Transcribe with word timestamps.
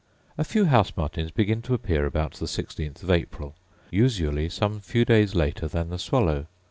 A 0.35 0.43
few 0.43 0.65
house 0.65 0.91
martins 0.97 1.29
begin 1.29 1.61
to 1.61 1.75
appear 1.75 2.07
about 2.07 2.33
the 2.33 2.47
sixteenth 2.47 3.03
of 3.03 3.11
April; 3.11 3.53
usually 3.91 4.49
some 4.49 4.79
few 4.79 5.05
days 5.05 5.35
later 5.35 5.67
than 5.67 5.89
the 5.91 5.99
swallow. 5.99 6.47